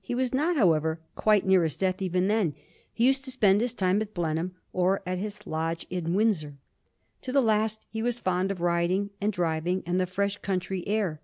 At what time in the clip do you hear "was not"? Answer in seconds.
0.12-0.56